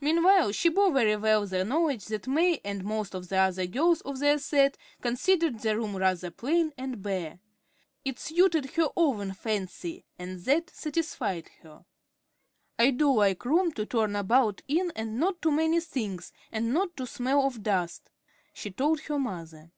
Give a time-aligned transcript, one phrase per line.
[0.00, 4.00] Meanwhile, she bore very well the knowledge that May and most of the other girls
[4.00, 7.38] of their set considered her room rather "plain and bare."
[8.02, 11.84] It suited her own fancy, and that satisfied her.
[12.78, 16.96] "I do like room to turn about in and not too many things, and not
[16.96, 18.10] to smell of dust,"
[18.54, 19.70] she told her mother.